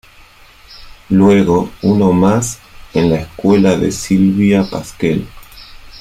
Luego 1.09 1.69
uno 1.83 2.11
más 2.11 2.57
en 2.95 3.11
la 3.11 3.17
escuela 3.17 3.77
de 3.77 3.91
Sylvia 3.91 4.63
Pasquel. 4.67 5.27